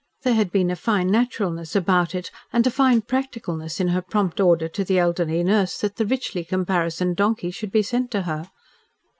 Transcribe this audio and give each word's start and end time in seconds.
There 0.23 0.33
had 0.33 0.51
been 0.51 0.71
a 0.71 0.75
fine 0.75 1.11
naturalness 1.11 1.75
about 1.75 2.15
it 2.15 2.31
and 2.51 2.65
a 2.65 2.71
fine 2.71 3.03
practicalness 3.03 3.79
in 3.79 3.89
her 3.89 4.01
prompt 4.01 4.39
order 4.39 4.67
to 4.67 4.83
the 4.83 4.97
elderly 4.97 5.43
nurse 5.43 5.77
that 5.77 5.97
the 5.97 6.07
richly 6.07 6.43
caparisoned 6.43 7.15
donkey 7.17 7.51
should 7.51 7.71
be 7.71 7.83
sent 7.83 8.09
to 8.09 8.23
her. 8.23 8.49